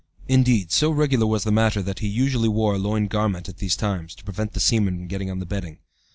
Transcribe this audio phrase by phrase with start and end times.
[0.27, 3.75] Indeed, so regular was the matter that he usually wore a loin garment at these
[3.75, 5.77] times, to prevent the semen getting on the bedding.